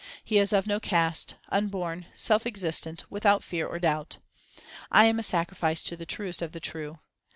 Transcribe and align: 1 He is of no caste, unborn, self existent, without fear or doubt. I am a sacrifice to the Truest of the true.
1 0.21 0.21
He 0.23 0.37
is 0.39 0.51
of 0.51 0.65
no 0.65 0.79
caste, 0.79 1.35
unborn, 1.49 2.07
self 2.15 2.47
existent, 2.47 3.03
without 3.11 3.43
fear 3.43 3.67
or 3.67 3.77
doubt. 3.77 4.17
I 4.89 5.05
am 5.05 5.19
a 5.19 5.21
sacrifice 5.21 5.83
to 5.83 5.95
the 5.95 6.07
Truest 6.07 6.41
of 6.41 6.53
the 6.53 6.59
true. 6.59 6.97